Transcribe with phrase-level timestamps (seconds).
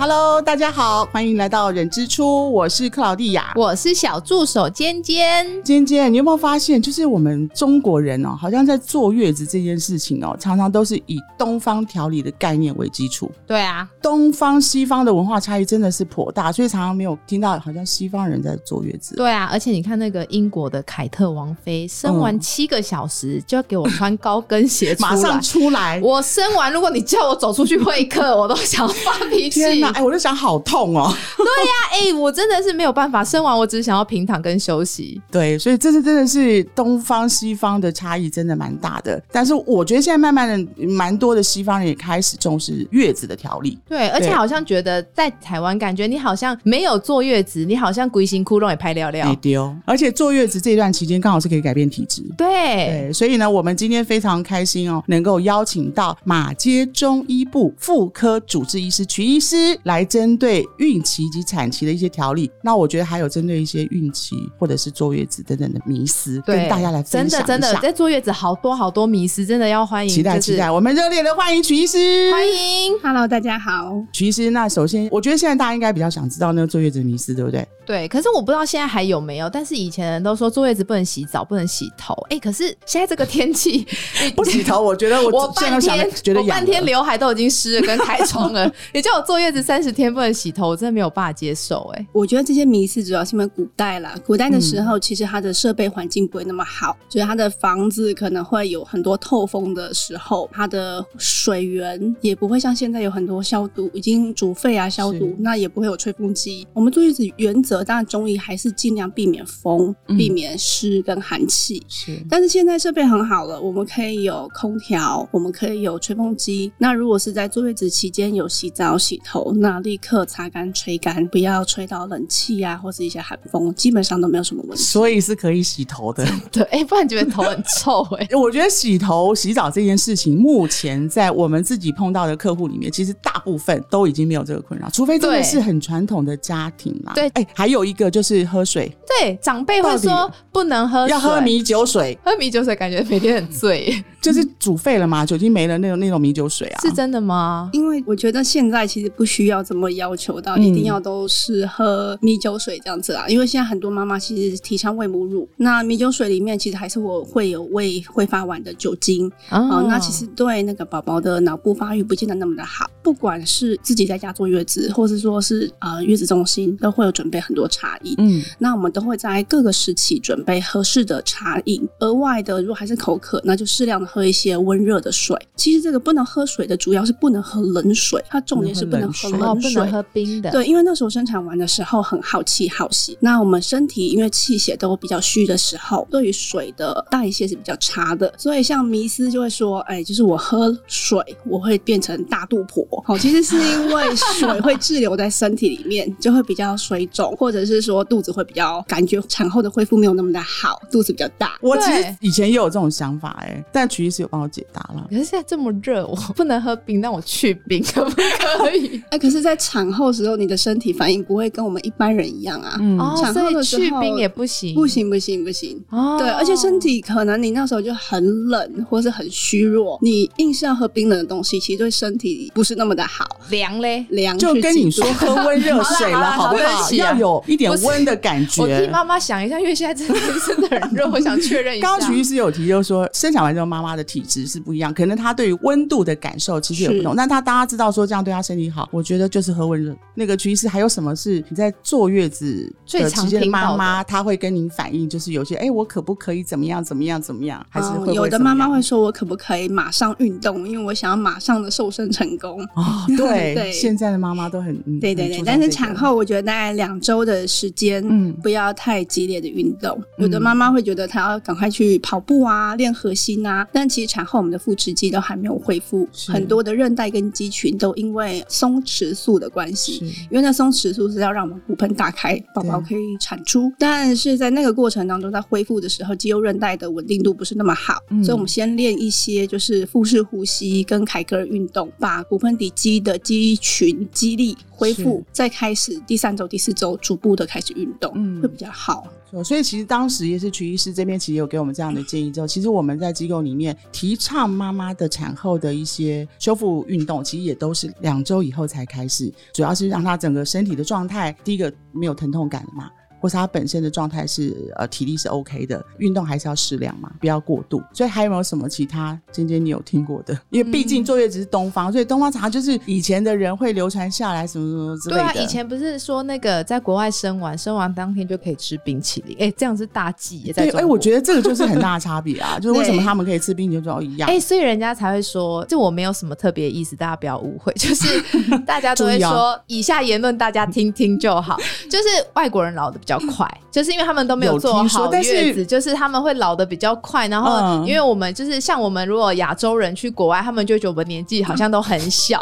[0.00, 3.52] Hello，大家好，欢迎来到忍之初，我是克劳蒂亚。
[3.54, 5.46] 我是小助手尖尖。
[5.62, 13.30] 尖尖，你有没有发现，就是我们中国人哦，好像在坐月子这件事情哦，常常都是以东方调理的概念为基础。
[13.46, 19.16] 对啊，东方西方的文化差异真的是颇大，所以常常没有听到好像西方人在坐月子。
[19.16, 26.00] 对啊，而且你看那个英国的凯特王妃，生完七个小时就要给我穿高跟鞋， 马上出来。
[26.02, 29.60] 我生完，如果你叫我走出去会客，我都想发脾气。
[29.60, 31.12] 天哪，哎，我就想好痛哦。
[31.36, 35.20] 对呀，哎，我真的是没有办法，生完我只是想要平躺跟休息。
[35.30, 39.22] 对，所以这是真的是东方西方的差异，真的蛮大的。
[39.32, 43.78] 但是我觉得现在慢慢的，蛮多的西方人也开始重视月子的调理。
[43.88, 49.28] 对，而且好像觉得在台湾，感觉你好像没有坐月子，你好像鬼形窟窿也拍尿尿。
[49.28, 52.22] 没丢，而且坐月子这段期间刚好是可以改变体质。
[52.36, 62.50] 对对，所以呢，我们今天非常开心哦，能够邀请到马街中医部妇科主治医师曲医师来针对孕期及产期的一些条例。
[62.62, 74.50] 那我觉得还有针对一些孕期或者是坐月子等等的迷思，跟大家来分享真的真的在坐月子好多好多迷思，真的要欢迎，期待期待，我们热烈的欢迎曲医师，欢迎，Hello，大家好，曲医师。
[74.50, 77.66] 那首先，我觉得现在大家应该比较想知道那个坐月子迷思，对不对？
[77.86, 79.50] 对，可是我不知道现在还有没有。
[79.50, 82.14] 但是以前人都说坐月子不能洗澡，不能洗头。
[82.30, 83.84] 哎，可是现在这个天气
[84.36, 88.70] 不洗头，我觉得我我半天觉得半天刘海都已经湿了，跟开窗了。
[88.94, 91.88] 你叫我坐月子三十天不能洗头，我真的没有办法接受。
[91.94, 106.66] 哎，我觉得这些迷思主要是因为古代啦，古代的时候其实它的设备环境不会那么好，所以它的房子可能会有很多透风的时候，它的水源也不会像现在有很多消毒，已经煮沸啊消毒，那也不会有吹风机。
[106.72, 111.80] 我们坐月子原则，当然中医还是尽量避免风，避免湿跟寒气。
[111.86, 116.72] 是，但是现在设备很好了，我们可以有空调，我们可以有吹风机。
[116.76, 124.82] 那如果是在坐月子期间有洗澡、洗头，那立刻擦干、吹干，不要吹到冷气啊，或是一些寒风，基本上都没有什么问题。
[124.82, 128.26] 所以是可以洗头的， 对，哎，不然觉得头很臭哎。
[128.34, 137.12] 我觉得洗头、洗澡这件事情，目前在我们自己碰到的客户里面，其实大部分都已经没有这个困扰，除非真的是很传统的家庭啦。
[137.14, 138.90] 对，哎，还有一个就是喝水，
[139.20, 147.68] 对，长辈会说不能喝，要喝米酒水，喝米酒水感觉每天很醉， 就是煮沸了嘛，酒精没了那种那种米酒水啊，是真的吗？
[147.72, 162.88] 因为我觉得现在其实不需要这么要求到一定要都是喝米酒水这样子啊，因为现在很多妈妈其实提倡喂母乳，那米酒水里面其实还是我会有未挥发完的酒精哦，那其实对那个宝宝的脑部发育不见得那么的好。
[163.02, 168.14] 不管是自己在家坐月子，或是说是呃月子中心，都会有准备很多茶饮。
[168.18, 171.88] 嗯，那我们都会在各个时期准备合适的茶饮。
[172.00, 175.34] 额外的，如果还是口渴，那就适量的喝一些温热的水。
[175.56, 180.50] 其实这个不能喝水的主要是不能喝冷水，它重点是不能喝冷水，不能喝冰的。
[180.50, 188.32] 对，因为那时候生产完的时候很好气好血，那我们身体因为气血都比较虚的时候，对于水的代谢是比较差的。
[188.36, 192.86] 所以像迷思就会说，哎，就是我喝水我会变成大肚婆。
[193.04, 201.58] 好，其实是因为水 会滞留在身体里面，就会比较水肿，或者是说肚子会比较感觉产后的恢复没有那么的好，肚子比较大。
[201.60, 205.06] 我其实以前也有这种想法，哎，但曲医师有帮我解答了。
[205.10, 209.02] 可是现在这么热，我不能喝冰，那我去冰可不可以？
[209.10, 212.76] 哎，可是，在产后时候，你的身体反应不会跟我们一般人一样啊。
[212.80, 215.80] 嗯，产后的去冰也不行，不行，不行，不行。
[215.90, 223.26] 哦，对，而且身体可能你那时候就很冷，或是很虚弱，你硬是要喝冰冷的东西，其实对身体不是那么的好。
[223.50, 226.90] 凉嘞，凉就跟你说喝温热 水了，好不好？
[226.92, 228.62] 要有一点温的感 觉。
[228.62, 231.86] 我替妈妈想一下，因为现在真的真的很热，我想确认一下。
[231.86, 237.14] 刚刚徐医师有提，就是说生产完之后妈妈的体质是不一样，可能她对于温度的感受其实也不同。
[237.16, 239.96] 那她大家知道说这样对她身体好，我觉得就是何文热。
[240.14, 247.66] 那个徐医师还有什么是你在坐月子最常听妈妈她会跟您反映，就是有些哎，我可不可以怎么样怎么样怎么样？
[247.68, 252.62] 还是有的妈妈会说我可不可以马上运动，因为我想要马上的瘦身成功。
[252.76, 260.00] 哦， 对对，现在的妈妈都很对对对，但是产后我觉得大概两周的时间，嗯，不要太激烈的运动。
[260.18, 284.56] 有的妈妈会觉得她要赶快去跑步啊，练核心啊，但其实产后我们的腹直肌都还没有恢复，很多的韧带跟肌群都因为松弛素的关系，因为那松弛素是要让我们骨盆打开，宝宝可以产出，但是在那个过程当中，在恢复的时候，肌肉韧带的稳定度不是那么好，所以我们先练一些就是腹式呼吸跟凯格尔运动，把骨盆底肌的肌群肌力。
[284.80, 289.06] 恢复，再开始第三周、第四周逐步的开始运动，嗯会比较好。
[289.44, 302.90] 所以其实当时也是曲医师这边其实有给我们这样的建议之后，其实我们在机构里面提倡妈妈的产后的一些修复运动，其实也都是两周以后才开始，主要是让她整个身体的状态，第一个没有疼痛感了嘛。
[303.20, 307.82] 或是他本身的状态是呃体力是 OK 的，运动还是要适量嘛，不要过度。
[307.92, 310.36] 所以还有没有什么其他尖尖你有听过的？
[310.50, 315.22] 因为毕竟坐月子是东方，所以东方常常就是以前的人会流传下来什么什么之类的。
[315.22, 324.28] 对啊，以前不是说那个在国外生完，生完当天就可以吃冰淇淋，哎，这样是大忌耶，在对，哎、中国我觉得这个就是很大的差别啊，就是为什么他们可以吃冰淇淋就一样？
[324.28, 328.22] 哎、所以人家才会说，就我没有什么特别意思，大家不要误会，就是
[328.66, 331.58] 大家都会说哦以下言论大家听听就好。
[331.88, 337.28] 就是外国人老的比较快，就是因为他们都没有做好但是月子，就是他们会老的比较快。
[337.28, 342.40] 然后嗯因为我们就是像我们如果亚洲人去国外，他们就觉得我们年纪好像都很小。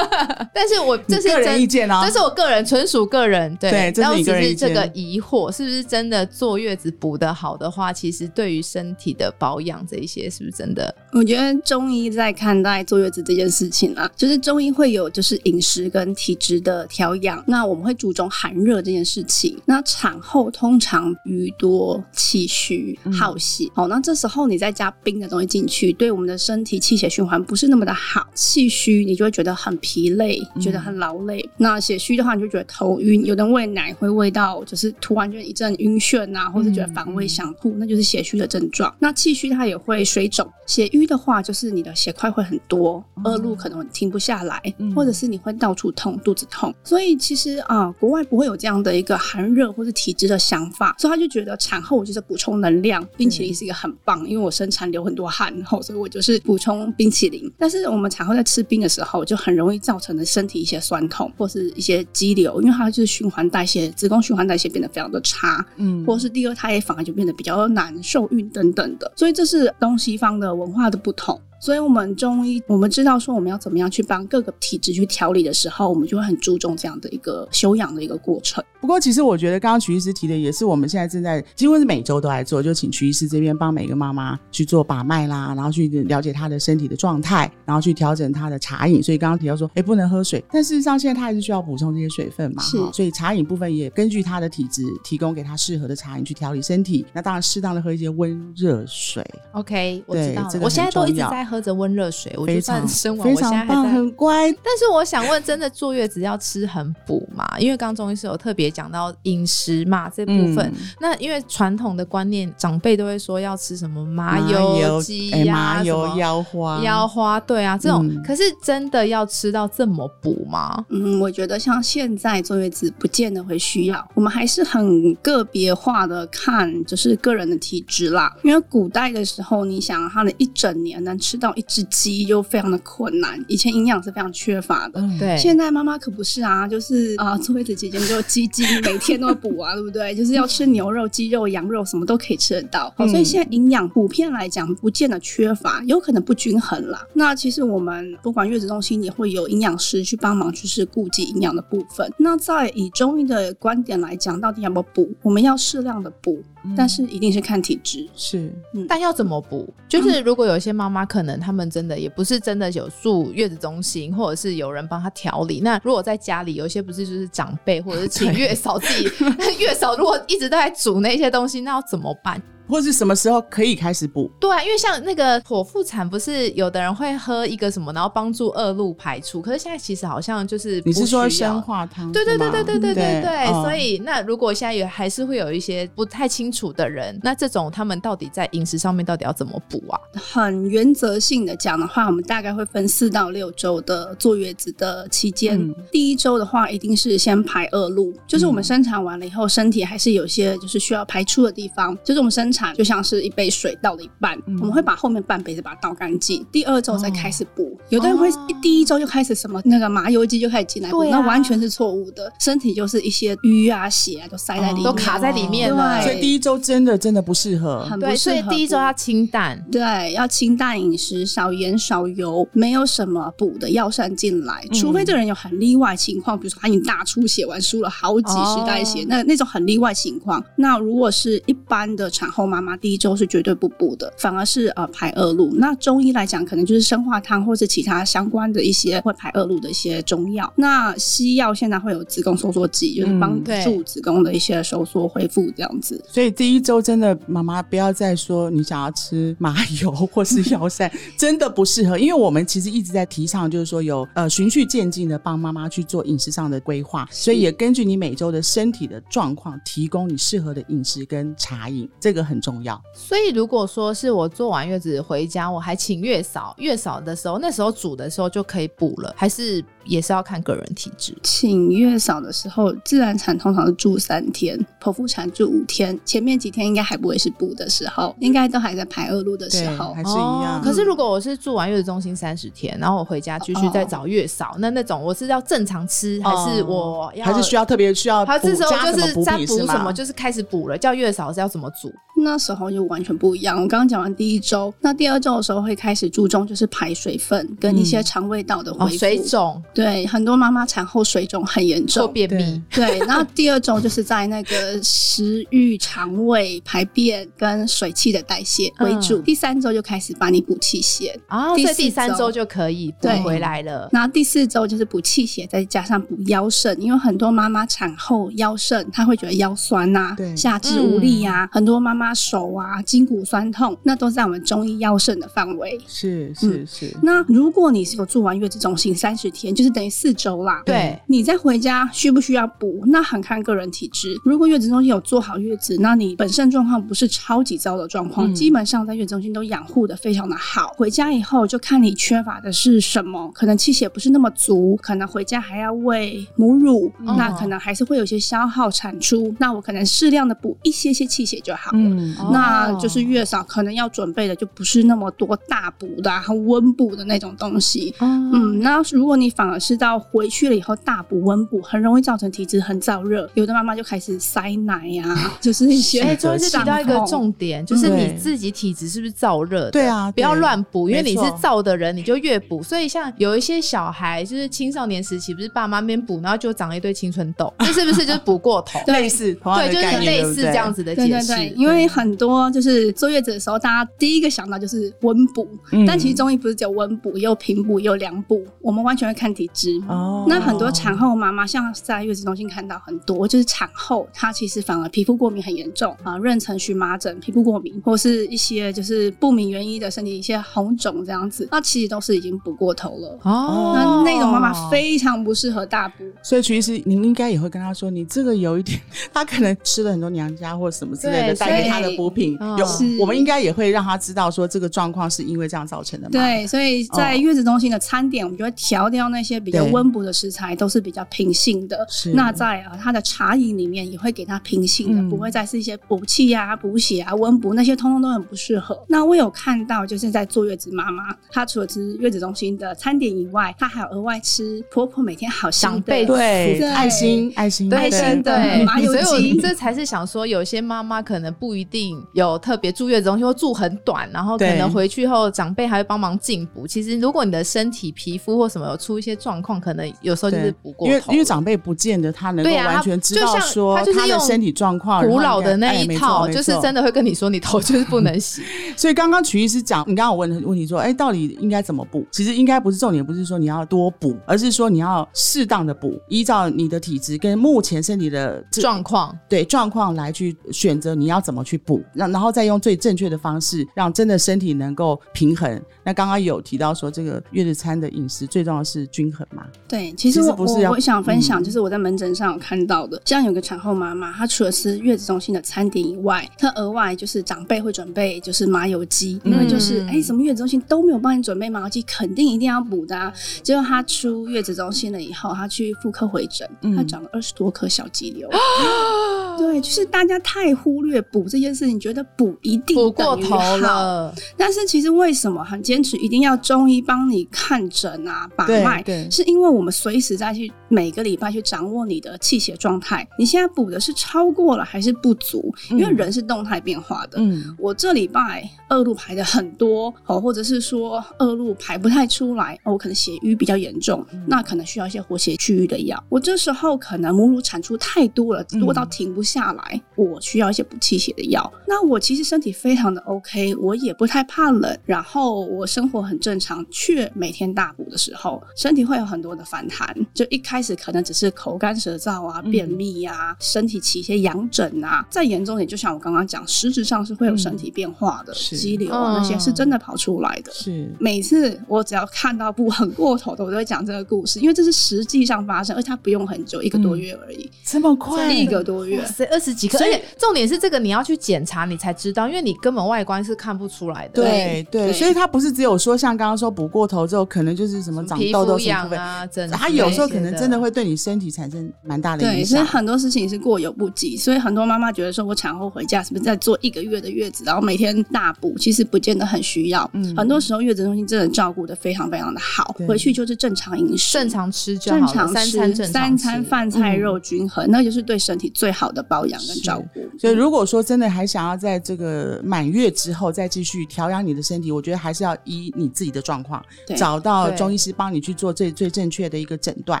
[0.52, 10.94] 但是我这是你个人真意见啊这是我个人纯属个人对，对这是然后只是这个疑惑，是不是真的坐月子补的好的话，其实对于身体的保养这一些，是不是真的？
[11.12, 19.60] 我觉得中医在看待坐月子这件事情啊，就是中医会有就是饮食跟体质的调养，那我们会注重寒热这件事情。
[19.64, 19.82] 那
[20.14, 31.44] 产后通常余多气虚好血，好、那这时候你再加冰的东西进去，对我们的身体气血循环不是那么的好，气虚你就会觉得很疲累，觉得很劳累。
[31.56, 38.94] 那血虚的话，你就觉得头晕，有的人喂奶会喂到就是突然就一阵晕眩啊，或者觉得反胃想吐，那就是血虚的症状。
[39.00, 46.72] 那气虚它也会水肿，血瘀的话就是你的血块会很多，恶露可能停不下来，嗯或者是你会到处痛、肚子痛。
[46.84, 57.50] 所以其实啊、国外不会有这样的一个寒热或是体质的想法，所以他就觉得产后我就是补充能量，冰淇淋是一个很棒，因为我生产流很多汗，然后所以我就是补充冰淇淋。
[57.58, 71.40] 但是我们产后在吃冰的时候，就很容易造成的身体一些酸痛或是一些肌瘤，因为它就是循环代谢，子宫循环代谢变得非常的差，嗯或是第二胎反而就变得比较难受孕等等的，所以这是东西方的文化的不同。
[71.60, 78.62] 所以，我们中医我们知道说我们要怎么样去帮各个体质去调理的时候，我们就会很注重这样的一个修养的一个过程。
[78.80, 89.02] 不过，其实我觉得刚刚曲医师提的也是我们现在正在几乎是每周都来做，就请曲医师这边帮每个妈妈去做把脉啦，然后去了解她的身体的状态，然后去调整她的茶饮。
[89.02, 97.06] 所以刚刚提到说，哎，不能喝水，但事实上现在她还是需要补充这些水分嘛，是所以茶饮部分也根据她的体质提供给她适合的茶饮去调理身体。
[97.14, 100.48] 那当然，适当的喝一些温热水，OK，我对知道了。
[100.52, 103.82] 这个我现在都一直很重要在喝着温热水，我非就算常生完，我现在还在。
[103.82, 104.50] 很乖。
[104.52, 107.46] 但是我想问，真的坐月子要吃很补吗？
[107.58, 110.58] 因为刚刚中医师有特别讲到饮食嘛这部分。
[110.58, 120.84] 嗯那因为传统的观念，长辈都会说要吃什么麻麻油鸡麻油腰花，腰花，对啊，这种、嗯可是真的要吃到这么补吗？
[120.88, 128.34] 嗯，我觉得像现在坐月子不见得会需要，我们还是很个别化的看，就是个人的体质啦。
[128.42, 135.00] 因为古代的时候，你想他的一整年能吃到一只鸡就非常的困难，以前营养是非常缺乏的。
[135.00, 140.14] 嗯，对，现在妈妈可不是啊，就是啊，坐月子期间就鸡精 每天都要补啊，对不对？
[140.14, 142.92] 就是要吃牛肉、鸡肉、羊肉，什么都可以吃得到。
[142.96, 147.06] 好，所以现在营养普遍来讲不见得缺乏，有可能不均衡啦。
[147.14, 152.10] 那其实我们不管月子中心也会有营养师去帮忙，就是顾及营养的部分。
[152.18, 155.10] 那在以中医的观点来讲，到底要不要补？
[155.22, 156.42] 我们要适量的补，
[156.76, 158.08] 但是一定是看体质。
[158.14, 158.52] 是
[158.88, 159.72] 但要怎么补？
[159.88, 165.60] 就是如果有些妈妈可能他们真的也不是真的有住月子中心，或者是有人帮她调理。
[165.60, 169.04] 那如果在家里，有些不是就是长辈或者是请 月嫂自己
[169.58, 172.40] 月嫂，如果一直都在煮那些东西，那要怎么办？
[172.68, 174.30] 或是什么时候可以开始补？
[174.40, 179.40] 对啊，因为像那个剖腹产，不是有的人会喝一个什么，然后帮助恶露排出。
[179.40, 182.10] 可是现在其实好像就是你是不需要说生化汤？
[182.12, 189.98] 对对对对对对对所以那如果现在有还是会有一些不太清楚的人，那这种他们到底在饮食上面到底要怎么补啊？
[190.14, 195.60] 很原则性的讲的话，我们大概会分四到六周的坐月子的期间。
[195.60, 201.96] 嗯第一周的话，一定是先排恶露，就是我们生产完了以后，身体还是有些就是需要排出的地方。
[202.02, 206.46] 就是我们生产就像是一杯水倒了一半，嗯我们会把后面半杯子把它倒干净。
[206.52, 207.76] 第二周再开始补。
[207.90, 208.28] 有的人会
[208.62, 212.32] 第一周就开始什么那个麻油鸡就开始进来补，啊那完全是错误的。
[212.38, 215.98] 身体就是一些淤啊、血啊都塞在里面，都卡在里面了。
[215.98, 217.82] 对所以第一周真的真的不适合。
[217.82, 219.60] 对，很不适所以合第一周要清淡。
[219.72, 230.42] 对，要清淡饮食，少盐少油，没有什么补的药膳进来，除非这个人有很例外情况，比如说他已经大出血完，输了好几十袋血，哦那那种很例外情况。
[230.56, 235.54] 那如果是一般的产后后妈妈第一周是绝对不补的，反而是呃排恶露。
[235.54, 240.52] 那中医来讲，可能就是生化汤或是其他相关的一些会排恶露的一些中药。
[240.56, 246.02] 那西药现在会有子宫收缩剂，就是帮嗯助子宫的一些收缩恢复这样子。
[246.06, 251.98] 所以第一周真的，妈妈不要再说你想要吃麻油或是药膳，真的不适合。
[251.98, 262.80] 因为我们其实一直在提倡，就是说有呃循序渐进的帮妈妈去做饮食上的规划，所以也根据你每周的身体的状况，提供你适合的饮食跟茶饮，这个很重要。
[262.94, 271.14] 所以如果说是我做完月子回家，我还请月嫂，月嫂的时候，那时候煮的时候就可以补了，还是也是要看个人体质？
[271.22, 275.98] 请月嫂的时候，自然产通常是住三天，剖腹产住五天。
[276.04, 280.04] 前面几天应该还不会是补的时候，应该都还在排恶露的时，候还。
[280.04, 280.58] 是一样。
[280.58, 287.24] 哦可是如果我是住完月子中心三十天，然后我回家继续再找月嫂，那那种我是要正常吃，还是我要？
[287.24, 290.76] 还是需要特别需要补他这时候就是在补什么，就是开始补了。
[290.76, 291.92] 叫月嫂是要怎么煮？
[292.24, 293.56] 那时候就完全不一样。
[293.60, 302.12] 我刚刚讲完第一周，那第二周的时候会开始注重就是排水分跟一些肠胃道的恢哦，水肿对，很多妈妈产后水肿很严或重。
[302.12, 302.62] 便秘。
[302.70, 309.18] 对， 然后第二周就是在那个食欲、肠胃、排便跟水气的代谢为主。
[309.18, 313.88] 嗯第三周就开始帮你补气血，啊，所以第四周第三周就可以补对回来了。
[313.92, 325.78] 然后第四周就是补气血，再加上补腰肾，因为很多妈妈产后腰肾，她会觉得腰酸呐、对下肢无力呀、很多妈妈手啊筋骨酸痛，那都在我们中医药肾的范围。
[325.86, 330.62] 是是是，那如果你是有做完月子中心三十天，就是等于四周啦。
[330.64, 332.82] 对，你再回家需不需要补？
[332.86, 334.14] 那很看个人体质。
[334.24, 340.72] 如果月子中心有做好月子，那你本身状况不是超级糟的状况，嗯基本上在月子中心都养护的非常的好。
[340.76, 349.34] 回家以后就看你缺乏的是什么，可能气血不是那么足，可能回家还要喂母乳，嗯那可能还是会有一些消耗产出。
[349.38, 351.93] 那我可能适量的补一些些气血就好了。
[352.32, 357.94] 那就是月嫂可能要准备的就不是那么多大补的、啊、和温补的那种东西。
[358.00, 365.04] 嗯嗯，那如果你反而是到回去了以后大补温补，很容易造成体质很燥热，有的妈妈就开始塞奶呀、
[365.40, 369.70] 就是一些哎，周医师提到一个重点，就是你自己体质是不是燥热的？
[369.70, 372.62] 对啊不要乱补，因为你是燥的人，你就越补。
[372.62, 378.78] 所以像有一些小孩，就是青少年时期，不是爸妈边补，然后就长了一堆青春痘，这是不是就是补过头？
[378.92, 380.74] 类似 对，就是类似这样。
[380.74, 381.08] 子的解释。
[381.08, 389.70] 对对对，因为很多就是坐月子的时候，大家第一个想到就是温补，嗯但其实中医不是只有温补，也有平补，也有凉补，我们完全会看体质。
[389.88, 403.18] 哦那很多产后妈妈，像在月子中心看到很多，就是产后她其实反而皮肤过敏很严重啊，妊娠荨麻疹、皮肤过敏，或是一些就是不明原因的身体一些红肿这样子，那其实都是已经补过头了。
[403.22, 408.80] 哦，那那种妈妈非常不适合大补，所以徐医师，您应该也会跟她说，你这个有一点，
[409.12, 412.96] 她可能吃了很多娘家或什么之类的对带给他的补品有是。
[412.98, 417.24] 我们应该也会让他知道说这个状况是因为这样造成的嘛。，对，所以在哦。
[417.24, 421.86] 月子中心的餐点，我们就会调掉那些比较温补的食材，都是比较平性的。
[422.12, 425.08] 那在啊，他的茶饮里面也会给他平性的，嗯。
[425.08, 428.78] 不会再是一些补气啊、补血啊、温补那些，通通都很不适合。
[428.88, 436.62] 那我有看到，就是在坐月子妈妈，她除了吃月子中心的餐点以外，她还有额外吃婆婆每天好心的对，对。
[436.70, 438.32] 爱心，爱心，对爱心对。
[438.32, 446.64] 的对，麻油所以我鸡这才是想说，有些妈妈可能不一定有特别住院的东西，或住很短，然后可能回去后长辈还会帮忙进补。
[446.64, 456.84] 其实如果你的身体皮肤或什么有出一些状况，可能有时候就是对因为补过头因为长辈不见得他能够完全知道说他的身体状况，古老的那一套，就是真的。
[456.84, 458.42] 会跟你说你头就是不能洗。
[458.76, 462.06] 所以刚刚曲医师讲，你刚刚我问的问题说，哎，到底应该怎么补？
[462.10, 475.60] 其实应该不是重点，不是说你要多补，而是说你要适当的补，依照你的体质跟目前身体的状况对状况来去选择你要怎么去补，让然后再用最正确的方式，让真的身体能够平衡。
[475.82, 479.46] 那刚刚有提到说，这个月子餐的饮食最重要的是均衡嘛？
[479.68, 493.12] 对，其实我不是我我想分享，嗯就是我在门诊上有看到的，像有个产后妈妈，她除了吃月子中心的餐点以外，她额外就是长辈会准备就是麻油鸡，因为就是嗯哎、什么月子中心都没有帮你准备麻油鸡，肯定一定要补的、啊。
[493.42, 498.28] 结果她出月子中心了以后，她去妇科回诊，嗯她长了二十多颗小肌瘤。
[499.36, 508.82] 对，就是大家太忽略补这件事情，觉得补一定补过头好了，但是其实为什么很坚持一定要中医帮你看诊啊、把脉？
[509.10, 515.54] 是因为我们随时再去每个礼拜去掌握你的气血状态，你现在补的是超过了还是不足？
[515.70, 517.18] 因为嗯人是动态变化的。
[517.18, 526.02] 嗯，我这礼拜二路排的很多，哦，或者是说二路排不太出来，哦，我可能血瘀比较严重，那可能需要一些活血祛瘀的药。
[526.08, 531.52] 我这时候可能母乳产出太多了，嗯多到停不下来，我需要一些补气血的药。
[531.66, 539.94] 那我其实身体非常的 OK，我也不太怕冷，然后我生活很正常，却每天大补的时候，身体会有很多的反弹。
[540.12, 550.52] 就一开始可能只是口干舌燥啊、便秘啊，身体起一些痒疹啊，再严重点，就像我刚刚讲，实质上是会有身体变化的，是肌瘤啊、那些是真的跑出来的。
[550.52, 559.04] 是每次我只要看到不很过头的，我都会讲这个故事，因为这是实际上发生，而且它不用很久，一个多月而已，这么快，一个多月哇。
[559.14, 564.22] 塞，二十几颗，所以而且重点是这个你要去检查，你才知道，因为你根本外观是看不出来的。
[564.22, 564.92] 对对，对。
[564.92, 572.38] 所以它不是只有说像刚刚说补过头之后，可能就是什么长痘痘痒什么部分，啊，疹子它有时候可能真的会对你身体产生蛮大的，影响。
[572.38, 579.88] 对所以很多事情是过犹不及，所以很多妈妈觉得说，我产后回家是不是在做一个月的月子，然后每天大补，其实不见得很需要。
[579.94, 580.14] 嗯。
[580.16, 590.00] 很多时候月子中心真的照顾的非常非常的好，回去就是正常饮食，正常吃就好，正常吃三餐正常三餐饭菜嗯肉均衡，那就是对身体最好的保养跟照顾。
[590.18, 600.00] 所以如果说真的还想要在这个满月之后再继续调养你的身体，我觉得还是要依你自己的状况，对找到中医师帮你去做最最正确的一个诊断，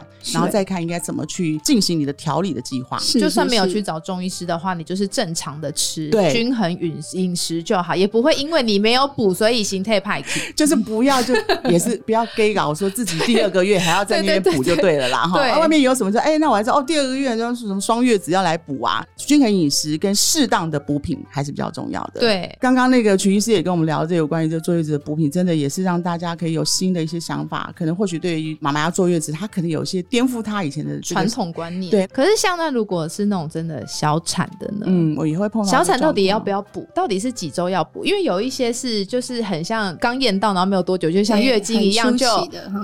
[0.32, 2.98] 然后再看应该怎么去进行你的调理的计划。
[2.98, 10.40] 是就算没有去找中医师的话，你就是正常的吃，对均衡饮饮食就好，也不会因为你没有补，所以形态派气。
[10.54, 11.34] 就是不要就
[11.70, 15.58] 也是不要 gay 搞说自己第二个月还要在那边补就对了啦哈。
[15.58, 22.20] 外面有什么说哎，那我还说哦，第二个月就是什么双月子要来补啊，均衡饮食跟适当的补品还是比较重要的。。
[22.20, 27.72] 对，刚刚那个曲医师也跟我们聊这有关于这坐月子的补品，真的也是让大家可以有新的一些想法。
[27.76, 31.28] 可能或许对于妈妈要坐月子，她可能有一些颠覆她以前的这个传。
[31.28, 31.90] 统观念。
[31.90, 34.84] 对可是像那如果是那种真的小产的呢？
[34.86, 36.64] 嗯，我也会碰到小产到底要不要？
[36.72, 36.88] 补？
[36.94, 38.04] 到底是几周要补？
[38.04, 42.26] 因为有一些是就是很像刚验到，然后没有多久，就像月经一样就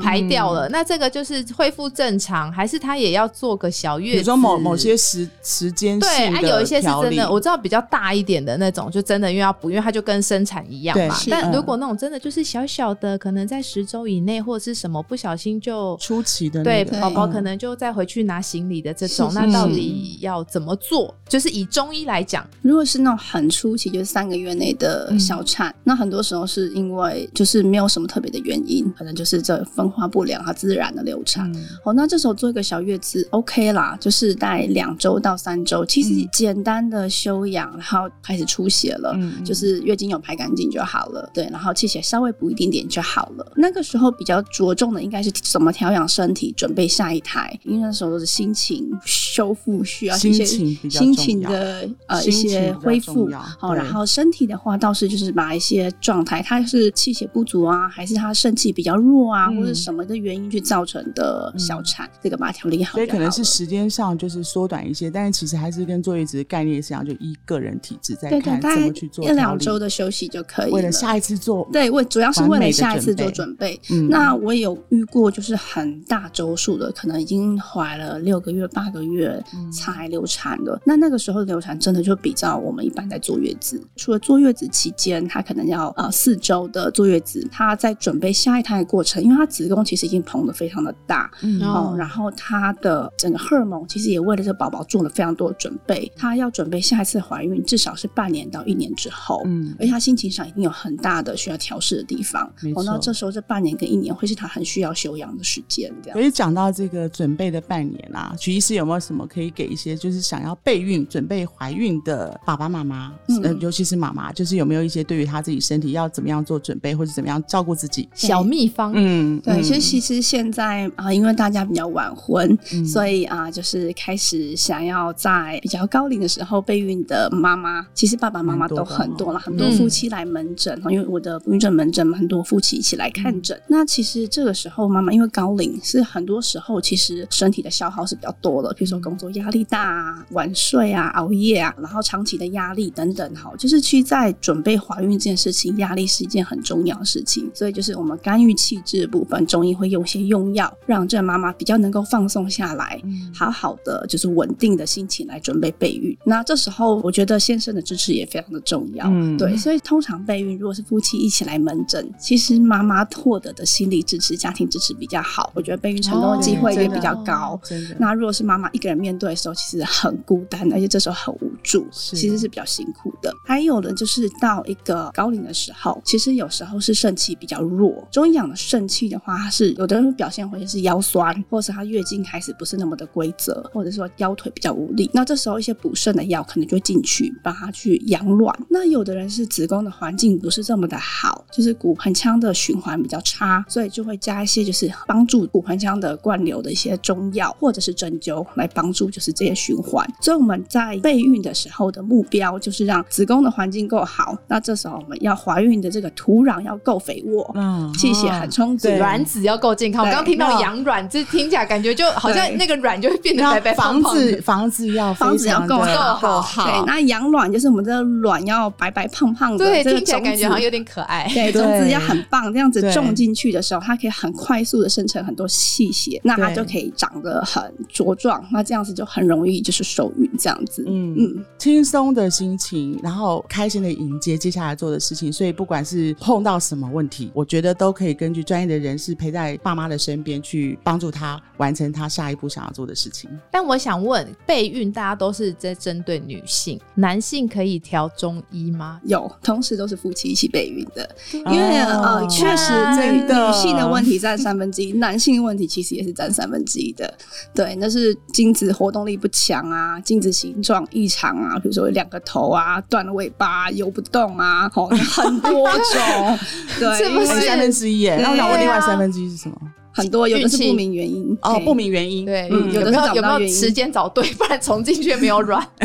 [0.02, 0.68] 排掉了。
[0.68, 4.12] 那这个就是恢复正常，还是她也要做个小月子？
[4.14, 11.14] 比如说某某些时时间对，啊，有一些是真的，我知道比较大一点的那种，就真的因为要补，因为它就跟生产一样嘛。
[11.28, 15.96] 但嗯如果那种真的就是小小的，可能在十周以内或者是什么不小心就。
[16.00, 21.14] 出奇的对宝宝可能就再回去拿行李的这种，那到底要怎么做？
[21.28, 31.50] 就是以中医来讲，如果是那种很初期，就是三个月内的小产，那很多时候是因为就是没有什么特别的原因，可能就是这分化不良，它自然的流产。
[31.52, 36.28] 嗯哦，那这时候做一个小月子 OK 啦，就是大概两周到三周，其实嗯。
[36.32, 43.52] 简单的休养，然后开始出血了，嗯就是月经有排干净就好了，对，然后气血稍微补一点点就好了。
[43.56, 53.28] 那个时候比较着重的应该是怎么调养身体，准备下一胎，因为那时候都是心情修复需要一些心情心情的呃一些恢复。
[53.58, 59.56] 好，对然后身体的话倒是就是把一些状态，它是气血不足啊，还是他肾气比较弱啊，嗯。
[59.56, 62.94] 或者什么的原因去造成的小产，这个把它调理好。
[62.94, 73.80] 所以可能是时间上就是缩短一些，但是其实还是跟坐月子的概念是一样，就依个人体质在看大概怎么去做一两周的休息就可以为了下一次做对，为主要是为了下一次做准备。
[73.90, 74.08] 嗯。
[74.08, 79.70] 那我也有遇过，就是很大周数的，可能已经怀了六个月、八个月嗯。
[79.70, 80.80] 才流产的。
[80.84, 91.60] 那那个时候流产真的就比较我们一般在坐月子，除了坐月子期间，她可能要呃四周的坐月子，她在准备下一胎的过程，因为她子宫其实已经膨的非常的大，嗯。
[91.62, 96.10] 哦，然后她的整个荷尔蒙其实也为了这个宝宝做了非常多的准备。
[96.16, 99.42] 她要准备下一次怀孕，至少是半年到一年之后。
[99.44, 102.50] 嗯而且她心情上一定有很大的需要调试的地方。
[102.62, 106.26] 没哦，那这时候这半年跟一年会是她很需要休养的时间，这样所。
[106.26, 118.08] 以讲到这个准备的半年啊，徐医师有没有什么可以给一些就是想要备孕、准备怀孕的爸爸妈妈，嗯呃，尤其是妈妈，就是有没有一些对于她自己身体要怎么样做准备，或者怎么样照顾自己？
[118.14, 133.60] 小秘方，嗯，对，嗯其实其实现在啊、因为大家比较晚婚，嗯所以啊、就是开始想要在比较高龄的时候备孕的妈妈，其实爸爸妈妈都很多了，很多嗯夫妻来门诊，因为我的不孕症门诊很多夫妻一起来看诊。
[133.66, 147.50] 那其实这个时候妈妈因为高龄，是很多时候其实身体的消耗是比较多的，比如说工作压力大啊、晚睡啊、熬夜啊，然后长期的压力等等，哈，就是去在准备怀孕这件事情，压力是一件很重要的事情。
[147.54, 156.16] 所以就是我们干预气质的部分，中医会用一些用药，让这妈妈比较能够放松下来，嗯好好的就是稳定的心情来准备备孕。
[156.24, 167.58] 那这时候我觉得先生的支持也非常的重要，嗯对，所以通常备孕如果是夫妻一起来门诊，其实妈妈获得的心理支持、家庭支持比较好，我觉得备孕成功的机会也比较高。
[167.64, 167.96] 真的。
[167.98, 173.32] 那如果是妈妈一个人面对的时候，其实很孤单，而且这时候很无助，其实是比较辛苦的。
[173.44, 178.06] 还有呢，就是到一个高龄的时候，其实有时候是肾气比较弱。
[178.10, 185.10] 中医讲的肾气的话，它是有的人表现会是腰酸，或者是他月经开始不是那么的规则，或者说腰腿比较无力。
[185.12, 188.52] 那这时候一些补肾的药可能就会进去帮他去养卵。
[188.68, 200.04] 那有的人是子宫的环境不是这么的好，就是骨盆腔的循环比较差，所以就会加一些就是帮助骨盆腔的灌流的一些中药或者是针灸来帮助就是这些循环。
[200.20, 204.36] 所以我们在备孕的时候的目标就是让子宫的环境够好。
[204.48, 210.04] 那这时候我们要怀孕的这个土壤要够肥沃，嗯气血很充足，卵子要够健康。
[210.04, 221.28] 我刚刚听到养卵，这听起来感觉就好像那个卵就会变得那白白房胖胖房子房子要房子要够够好，对，那养卵就是我们这个卵要白白胖胖的，对，这个听起来种子感觉好像有点可爱。
[221.34, 230.84] 对，种子要很棒，这样子种进去的时候，它可以很快速的生成很多细血，那它就可以长得很茁壮，那这样子就很容易就是受孕这样子。
[230.86, 235.30] 嗯嗯，轻松的心情，然后开心的迎接接下来做的事情。
[235.32, 243.30] 所以不管是碰到什么问题，我觉得都可以根据专业的人士陪在爸妈的身边，去帮助他完成他下一步想要做的事情。
[243.50, 249.00] 但我想问，备孕大家都是在针对女性，男性可以调中医吗？
[249.04, 252.72] 有，同时都是夫妻一起备孕的，因哦为、呃，确实
[253.12, 257.12] 女女性的问题占三分之一， 男性的问题其实也是占三分之一的。
[257.54, 266.38] 对，那是精子活动力不强啊，精子形状异常啊，比如说有两个头啊，断了尾巴、啊，游不动啊，哦，很多种。
[266.78, 269.56] 对，是不是三分之一那我想问另外啊三分之一是什么？
[269.92, 272.24] 很多有的是不明原因哦，不明原因。
[272.24, 274.24] 对，嗯有有的是找不没有有没有时间找对？
[274.34, 275.66] 不然重进去没有卵。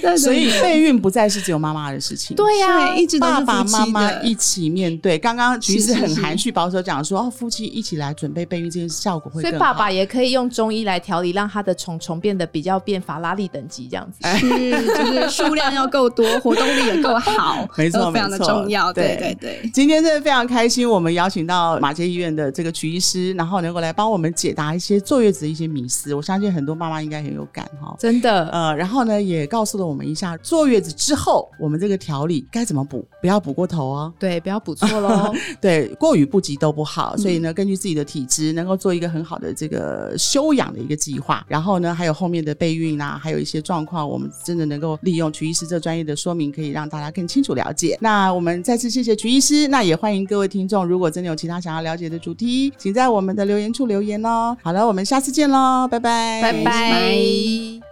[0.00, 2.34] 对对所以备孕不再是只有妈妈的事情。
[2.34, 5.18] 对呀、对，一直都是爸爸妈妈一起面对。
[5.18, 9.60] 刚刚徐医师是是是很含蓄保守讲说，哦，夫妻一起来准备备孕这件事效果会所以更。
[9.60, 14.26] 爸爸也可以用中医来调理，让他的虫虫变得比较变法拉利等级这样子。
[14.38, 14.48] 是，
[14.86, 18.90] 就是数量要够多，活动力也够好， 没错非常的重要。
[18.92, 19.70] 对对对对。
[19.70, 26.14] 今天真的非常开心，我们邀请到马街医院的这个曲医师，然后能够来帮我们解答一些坐月子的一些迷思。
[26.14, 27.96] 我相信很多妈妈应该很有感哈。
[27.98, 34.12] 真的，呃，然后呢，也告诉了我们一下坐月子之后，我们这个调理该怎么补，不要补过头哦。
[34.18, 35.32] 对，不要补错喽。
[35.60, 41.44] 对，过与不及都不好，所以呢，根据自己的体质，能够做一个很好的这个休养的一个计划。
[41.48, 47.96] 然后呢，还有后面的备孕啊，还有一些状况，我们真的能够利用曲医师这专业的说明，可以让大家更清楚了解。
[48.00, 54.56] 那我们再次谢谢曲医师，那也欢迎各位听众，如果真的有其他想要了解的主题，请在我们的留言处留言哦。
[54.62, 57.89] 好了，我们下次见喽，拜拜，拜拜。